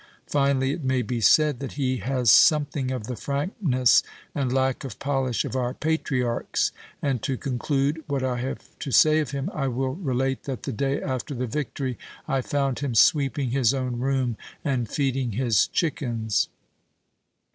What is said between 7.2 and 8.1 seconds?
to conclude